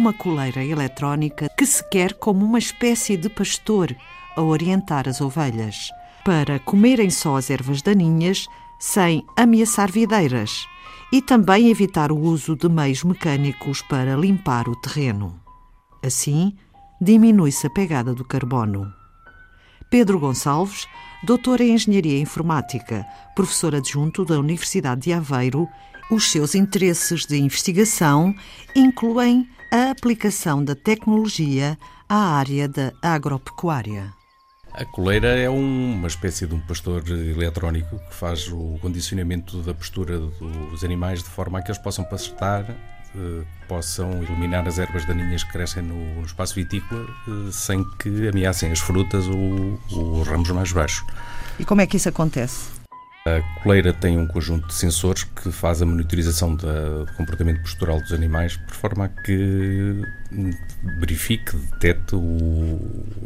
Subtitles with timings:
[0.00, 3.94] uma coleira eletrónica que se quer como uma espécie de pastor
[4.34, 5.90] a orientar as ovelhas,
[6.24, 8.46] para comerem só as ervas daninhas
[8.78, 10.66] sem ameaçar videiras
[11.12, 15.38] e também evitar o uso de meios mecânicos para limpar o terreno.
[16.02, 16.56] Assim,
[16.98, 18.90] diminui-se a pegada do carbono.
[19.90, 20.88] Pedro Gonçalves,
[21.22, 23.04] doutor em Engenharia Informática,
[23.36, 25.68] professor adjunto da Universidade de Aveiro,
[26.10, 28.34] os seus interesses de investigação
[28.74, 31.78] incluem a aplicação da tecnologia
[32.08, 34.12] à área da agropecuária.
[34.72, 40.18] A coleira é uma espécie de um pastor eletrónico que faz o condicionamento da postura
[40.18, 45.44] dos animais de forma a que eles possam pastar, eh, possam eliminar as ervas daninhas
[45.44, 50.72] que crescem no espaço vitícola eh, sem que ameacem as frutas ou os ramos mais
[50.72, 51.04] baixos.
[51.58, 52.79] E como é que isso acontece?
[53.26, 58.14] A coleira tem um conjunto de sensores que faz a monitorização do comportamento postural dos
[58.14, 60.02] animais, por forma a que
[60.98, 62.80] verifique, detete o,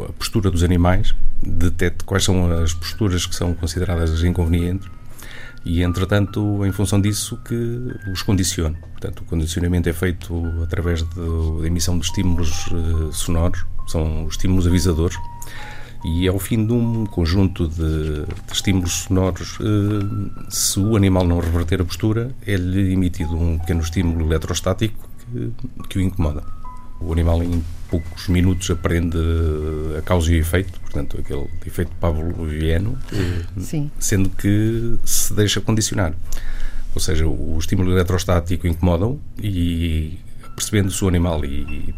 [0.08, 4.91] a postura dos animais, detete quais são as posturas que são consideradas inconvenientes
[5.64, 7.54] e, entretanto, em função disso, que
[8.10, 8.76] os condicione.
[8.76, 14.66] Portanto, o condicionamento é feito através da emissão de estímulos uh, sonoros, são os estímulos
[14.66, 15.16] avisadores,
[16.05, 21.41] e ao fim de um conjunto de, de estímulos sonoros, eh, se o animal não
[21.41, 25.52] reverter a postura, é-lhe emitido um pequeno estímulo eletrostático que,
[25.88, 26.42] que o incomoda.
[27.00, 29.19] O animal, em poucos minutos, aprende
[29.98, 36.14] a causa e o efeito, portanto, aquele efeito pavloviano, eh, sendo que se deixa condicionar.
[36.94, 40.19] Ou seja, o estímulo eletrostático incomoda-o e,
[40.55, 41.94] percebendo-se o animal e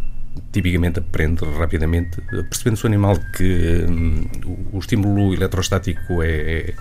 [0.53, 4.25] tipicamente aprende rapidamente, percebendo-se o animal que hum,
[4.73, 6.75] o, estímulo eletrostático é, é,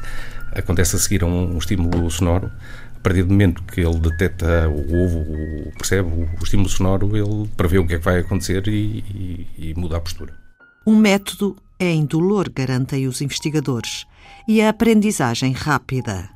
[0.59, 2.51] acontece a seguir a um, um, estímulo sonoro.
[2.95, 7.49] A partir do momento que ele detecta o ovo, percebe o, o estímulo sonoro, ele
[7.55, 9.03] prevê o que é que vai acontecer e,
[9.59, 10.33] e, e muda a postura.
[10.87, 14.05] Um método é indolor, garantem os investigadores,
[14.47, 16.29] e a aprendizagem rápida.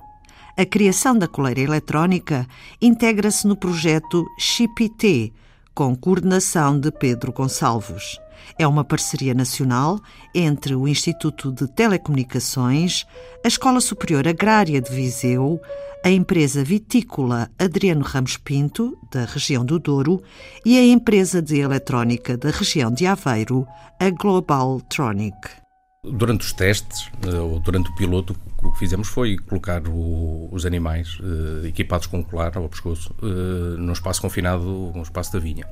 [0.57, 2.45] A criação da coleira eletrónica
[2.81, 5.31] integra-se no projeto ChipIT,
[5.79, 8.19] com coordenação de Pedro Gonçalves.
[8.57, 9.97] É uma parceria nacional
[10.35, 13.05] entre o Instituto de Telecomunicações,
[13.45, 15.57] a Escola Superior Agrária de Viseu,
[16.03, 20.21] a empresa vitícola Adriano Ramos Pinto, da região do Douro,
[20.65, 23.65] e a empresa de eletrónica da região de Aveiro,
[23.97, 25.68] a Globaltronic.
[26.11, 30.65] Durante os testes, eh, ou durante o piloto, o que fizemos foi colocar o, os
[30.65, 35.65] animais eh, equipados com colar ao pescoço eh, num espaço confinado, um espaço da vinha.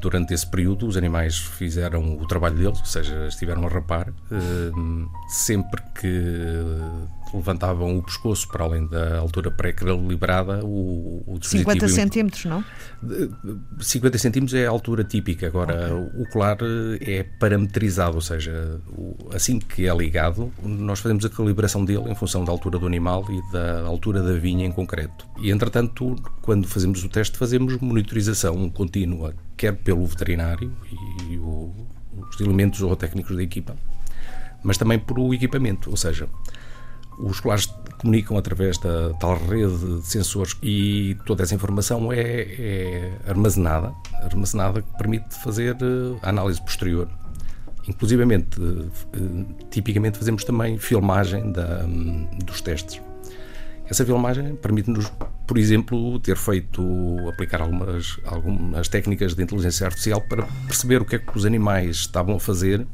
[0.00, 4.12] Durante esse período, os animais fizeram o trabalho deles, ou seja, estiveram a rapar.
[5.28, 6.10] Sempre que
[7.34, 12.64] levantavam o pescoço para além da altura pré-calibrada, o, o 50 centímetros, não?
[13.80, 15.46] 50 centímetros é a altura típica.
[15.46, 16.22] Agora, okay.
[16.22, 16.58] o colar
[17.00, 18.80] é parametrizado, ou seja,
[19.32, 23.24] assim que é ligado, nós fazemos a calibração dele em função da altura do animal
[23.30, 25.26] e da altura da vinha em concreto.
[25.38, 30.72] E, entretanto, quando fazemos o teste, fazemos monitorização contínua, quer pelo veterinário
[31.28, 31.72] e o,
[32.30, 33.76] os elementos ou técnicos da equipa,
[34.62, 36.28] mas também por o equipamento, ou seja,
[37.18, 37.66] os colares
[37.98, 44.82] comunicam através da tal rede de sensores e toda essa informação é, é armazenada, armazenada
[44.82, 47.08] que permite fazer eh, a análise posterior.
[47.88, 51.84] Inclusivamente, eh, tipicamente fazemos também filmagem da,
[52.44, 53.00] dos testes.
[53.88, 55.12] Essa filmagem permite-nos,
[55.46, 56.82] por exemplo, ter feito,
[57.28, 61.96] aplicar algumas, algumas técnicas de inteligência artificial para perceber o que é que os animais
[61.98, 62.84] estavam a fazer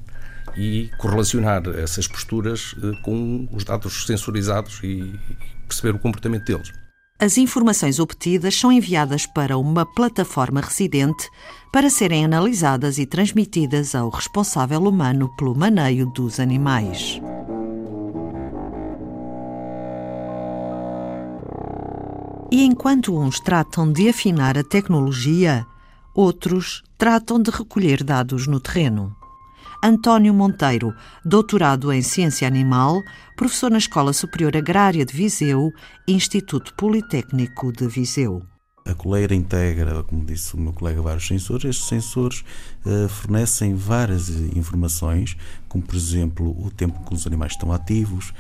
[0.57, 5.19] e correlacionar essas posturas eh, com os dados sensorizados e
[5.67, 6.73] perceber o comportamento deles.
[7.19, 11.29] As informações obtidas são enviadas para uma plataforma residente
[11.73, 17.21] para serem analisadas e transmitidas ao responsável humano pelo maneio dos animais.
[22.51, 25.65] E enquanto uns tratam de afinar a tecnologia,
[26.15, 29.22] outros tratam de recolher dados no terreno.
[29.85, 30.95] António Monteiro,
[31.25, 33.03] doutorado em Ciência Animal,
[33.37, 35.73] professor na Escola Superior Agrária de Viseu,
[36.07, 38.41] Instituto Politécnico de Viseu.
[38.85, 41.65] A coleira integra, como disse o meu colega, vários sensores.
[41.65, 42.45] Estes sensores
[42.87, 45.37] uh, fornecem várias informações,
[45.69, 48.33] como por exemplo o tempo que os animais estão ativos,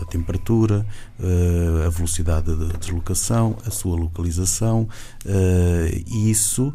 [0.00, 0.86] a temperatura,
[1.18, 4.88] uh, a velocidade de deslocação, a sua localização,
[6.06, 6.72] e isso,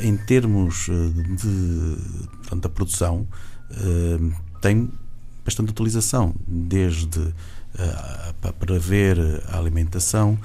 [0.00, 3.26] em termos de, da produção,
[4.60, 4.90] tem
[5.44, 7.34] bastante utilização, desde
[8.40, 9.18] para prever
[9.48, 10.38] a alimentação,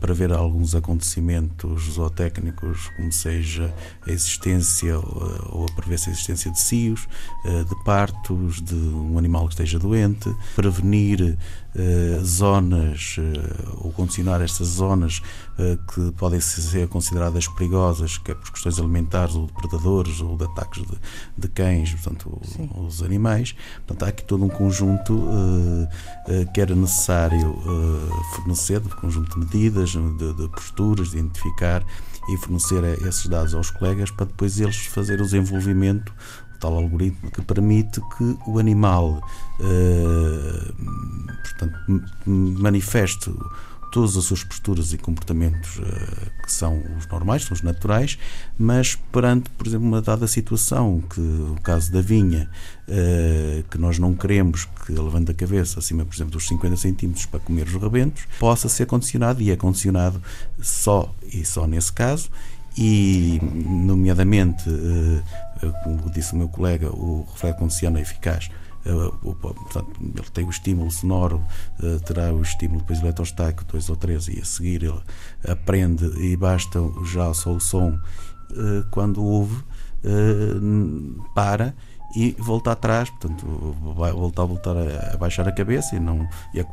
[0.00, 3.72] para ver alguns acontecimentos zootécnicos, como seja
[4.06, 7.08] a existência ou a prever-se a existência de cios,
[7.44, 11.36] de partos, de um animal que esteja doente, prevenir
[11.76, 15.20] eh, zonas eh, ou condicionar estas zonas
[15.58, 20.36] eh, que podem ser consideradas perigosas, que é por questões alimentares ou de predadores ou
[20.36, 20.96] de ataques de,
[21.36, 22.70] de cães, portanto, Sim.
[22.76, 23.56] os animais.
[23.84, 25.20] Portanto, há aqui todo um conjunto
[26.54, 27.58] que era necessário
[28.36, 31.84] fornecer, de conjunto de medidas, de, de posturas, de identificar
[32.28, 36.12] e fornecer esses dados aos colegas para depois eles fazerem o desenvolvimento
[36.60, 39.22] tal algoritmo que permite que o animal
[39.60, 40.74] uh,
[41.42, 41.76] portanto,
[42.26, 43.30] manifeste
[43.94, 48.18] todas as suas posturas e comportamentos uh, que são os normais, são os naturais,
[48.58, 52.50] mas perante, por exemplo, uma dada situação, que o caso da vinha,
[52.88, 57.24] uh, que nós não queremos que levante a cabeça acima, por exemplo, dos 50 centímetros
[57.26, 60.20] para comer os rebentos, possa ser condicionado e é condicionado
[60.60, 62.30] só e só nesse caso,
[62.76, 68.50] e, nomeadamente, eh, como disse o meu colega, o reflexo condiciano é eficaz.
[68.84, 69.10] Eh,
[69.40, 71.42] portanto, ele tem o estímulo sonoro,
[71.82, 75.00] eh, terá o estímulo depois eletrostático, dois ou três, e a seguir ele
[75.48, 77.98] aprende e basta já só o som
[78.90, 79.64] quando ouve,
[81.34, 81.74] para
[82.14, 83.44] e volta atrás, portanto,
[83.96, 86.64] vai voltar a voltar a, a baixar a cabeça e não e a,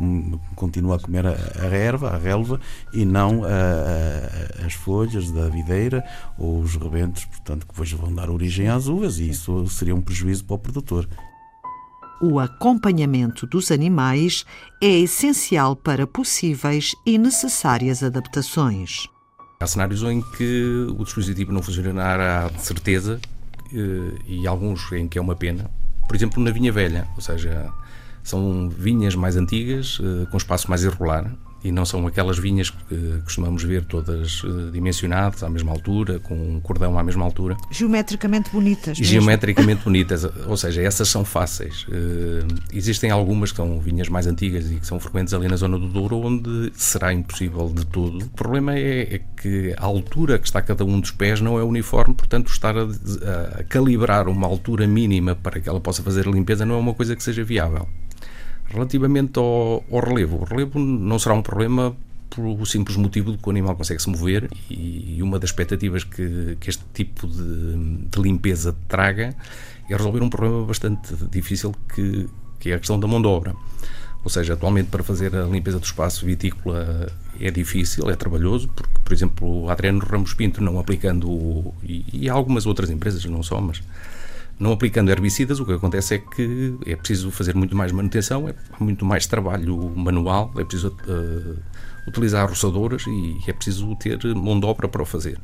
[0.56, 2.60] continua a comer a, a erva, a relva
[2.94, 6.06] e não a, as folhas da videira
[6.38, 10.02] ou os rebentos, portanto, que depois vão dar origem às uvas e isso seria um
[10.02, 11.08] prejuízo para o produtor.
[12.24, 14.46] O acompanhamento dos animais
[14.80, 19.08] é essencial para possíveis e necessárias adaptações.
[19.60, 23.20] Há cenários em que o dispositivo não funcionará de certeza
[23.74, 25.72] eh, e alguns em que é uma pena.
[26.08, 27.74] Por exemplo, na Vinha Velha, ou seja,
[28.22, 31.26] são vinhas mais antigas, eh, com espaço mais irregular,
[31.64, 36.34] e não são aquelas vinhas que costumamos ver todas uh, dimensionadas à mesma altura, com
[36.34, 37.56] um cordão à mesma altura.
[37.70, 38.98] Geometricamente bonitas.
[38.98, 39.06] Mesmo.
[39.06, 41.84] Geometricamente bonitas, ou seja, essas são fáceis.
[41.84, 45.78] Uh, existem algumas que são vinhas mais antigas e que são frequentes ali na zona
[45.78, 48.26] do Douro, onde será impossível de todo.
[48.26, 51.64] O problema é, é que a altura que está cada um dos pés não é
[51.64, 52.84] uniforme, portanto, estar a,
[53.60, 56.94] a calibrar uma altura mínima para que ela possa fazer a limpeza não é uma
[56.94, 57.88] coisa que seja viável.
[58.74, 61.96] Relativamente ao, ao, relevo, o relevo não será um problema
[62.30, 66.06] por simples motivo de que o animal consegue se mover e, e uma das expectativas
[66.06, 69.36] que, que este tipo de, de, limpeza traga
[69.90, 72.30] é resolver um problema bastante difícil que,
[72.60, 73.54] que é a questão da mão de obra.
[74.24, 79.00] Ou seja, atualmente para fazer a limpeza do espaço vitícola é difícil, é trabalhoso, porque,
[79.04, 83.60] por exemplo, a Adriano Ramos Pinto não aplicando, e, e algumas outras empresas, não só,
[83.60, 83.82] mas
[84.62, 88.54] não aplicando herbicidas, o que acontece é que é preciso fazer muito mais manutenção, é
[88.80, 91.58] muito mais trabalho manual, é preciso uh,
[92.08, 95.40] utilizar roçadoras e é preciso ter mão de obra para o fazer.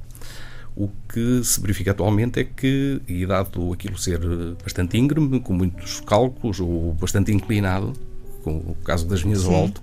[0.76, 4.20] O que se verifica atualmente é que, e dado aquilo ser
[4.64, 7.94] bastante íngreme, com muitos cálculos ou bastante inclinado,
[8.44, 9.82] como o caso das vinhas ao alto,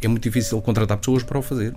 [0.00, 1.74] é muito difícil contratar pessoas para o fazer.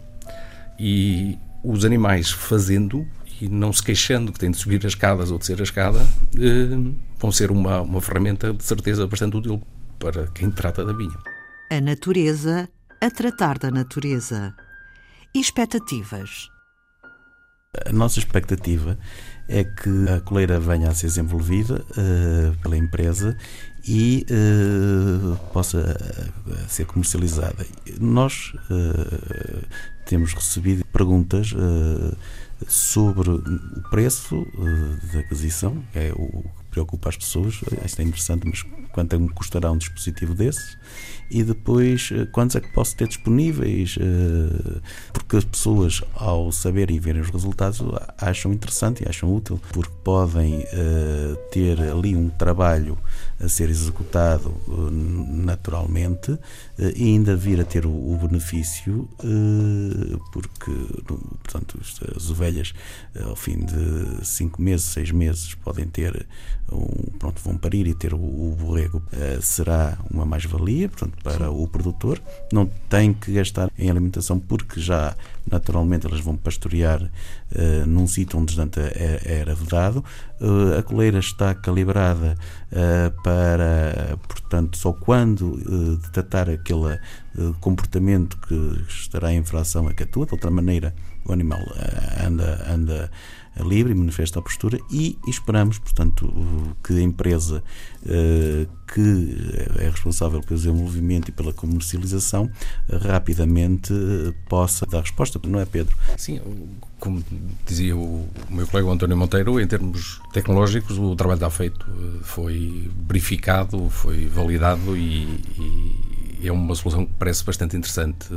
[0.80, 3.08] E os animais fazendo
[3.42, 6.00] e não se queixando que tem de subir as escadas ou descer a escada,
[6.38, 9.62] eh, vão ser uma, uma ferramenta de certeza bastante útil
[9.98, 11.18] para quem trata da vinha.
[11.72, 12.70] A natureza
[13.02, 14.54] a tratar da natureza.
[15.34, 16.50] E expectativas?
[17.86, 18.98] A nossa expectativa
[19.48, 23.36] é que a coleira venha a ser desenvolvida uh, pela empresa
[23.88, 27.66] e uh, possa uh, ser comercializada.
[28.00, 28.54] Nós
[30.06, 31.54] temos recebido perguntas
[32.68, 33.42] sobre o
[33.90, 37.62] preço uh, da aquisição, que é o que preocupa as pessoas.
[37.86, 40.78] Isto é interessante, mas quanto é que me custará um dispositivo desses?
[41.30, 43.98] E depois, uh, quantos é que posso ter disponíveis?
[43.98, 44.82] Uh,
[45.14, 47.82] porque as pessoas, ao saberem e verem os resultados,
[48.18, 50.66] acham interessante e acham útil, porque podem
[51.52, 52.98] ter ali um trabalho
[53.40, 54.54] a ser executado
[54.92, 56.38] naturalmente
[56.96, 59.08] e ainda vir a ter o, benefício,
[60.32, 60.72] porque,
[61.44, 61.80] portanto,
[62.16, 62.74] as ovelhas ovelhas,
[63.16, 66.28] eh, ao fim de cinco meses, seis meses, podem ter,
[66.72, 71.48] um, pronto, vão parir e ter o, o borrego, uh, será uma mais-valia, portanto, para
[71.48, 71.56] Sim.
[71.56, 72.22] o produtor.
[72.52, 75.16] Não tem que gastar em alimentação porque já,
[75.50, 78.82] naturalmente, elas vão pastorear uh, num sítio onde antes
[79.26, 80.04] era vedado.
[80.40, 82.36] Uh, a coleira está calibrada
[83.24, 85.58] para, portanto, só quando
[86.02, 86.98] detectar aquele
[87.60, 90.94] comportamento que estará em infração a catua, de outra maneira
[91.26, 93.12] o animal eh, anda, anda
[93.60, 96.32] livre e manifesta a postura e esperamos, portanto,
[96.84, 97.62] que a empresa
[98.06, 99.38] eh, que
[99.78, 102.50] é responsável pelo desenvolvimento e pela comercialização
[102.90, 105.96] rapidamente eh, possa dar resposta, não é, Pedro?
[106.18, 106.40] Sim,
[107.00, 107.24] como
[107.66, 111.86] dizia o meu colega António Monteiro, em termos tecnológicos, o trabalho está feito,
[112.24, 115.24] foi verificado, foi validado e,
[116.40, 118.28] e é uma solução que parece bastante interessante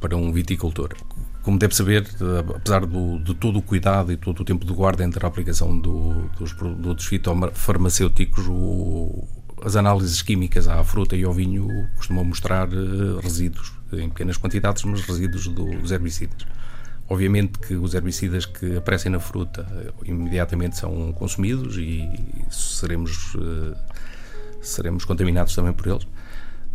[0.00, 0.90] para um viticultor.
[1.44, 2.08] Como deve saber,
[2.56, 5.78] apesar do, de todo o cuidado e todo o tempo de guarda entre a aplicação
[5.78, 9.28] do, dos produtos fitofarmacêuticos, o,
[9.62, 14.84] as análises químicas à fruta e ao vinho costumam mostrar eh, resíduos, em pequenas quantidades,
[14.84, 16.46] mas resíduos dos herbicidas.
[17.10, 22.08] Obviamente que os herbicidas que aparecem na fruta eh, imediatamente são consumidos e
[22.50, 23.76] seremos, eh,
[24.62, 26.06] seremos contaminados também por eles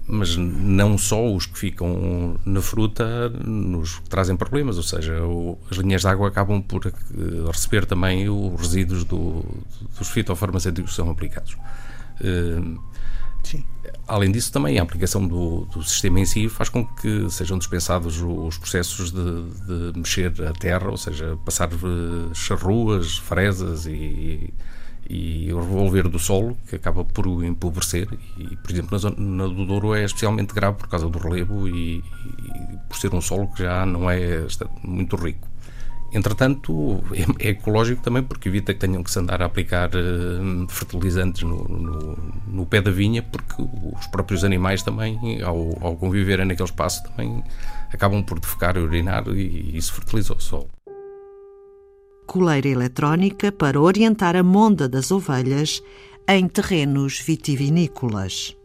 [0.09, 5.15] mas não só os que ficam na fruta nos trazem problemas, ou seja,
[5.69, 6.91] as linhas de água acabam por eh,
[7.51, 9.45] receber também os resíduos do,
[9.97, 11.55] dos fitofarmacêuticos que são aplicados.
[12.21, 12.79] Eh,
[13.43, 13.63] Sim.
[14.07, 18.21] Além disso, também a aplicação do, do, sistema em si faz com que sejam dispensados
[18.21, 24.53] os processos de, de mexer a terra, ou seja, passar eh, charruas, fresas e,
[25.09, 28.07] e o revolver do solo, que acaba por o empobrecer.
[28.37, 31.67] E, por exemplo, na, zona, na do Douro é especialmente grave por causa do relevo
[31.67, 34.45] e, e, por ser um solo que já não é
[34.83, 35.47] muito rico.
[36.11, 40.67] Entretanto, é, é, ecológico também porque evita que tenham que se andar a aplicar uh,
[40.69, 46.45] fertilizantes no, no, no, pé da vinha, porque os próprios animais também, ao, ao conviverem
[46.45, 47.43] naquele espaço, também
[47.91, 50.69] acabam por defecar e urinar e, e isso fertiliza o solo
[52.29, 55.81] coleira eletrónica para orientar a monda das ovelhas
[56.27, 58.55] em terrenos vitivinícolas.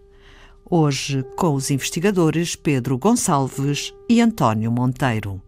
[0.69, 5.41] Hoje, com os investigadores Pedro Gonçalves e António Monteiro.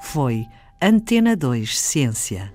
[0.00, 0.44] Foi
[0.82, 2.52] Antena 2 Ciência.